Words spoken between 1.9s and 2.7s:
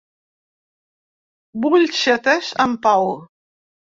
ser atés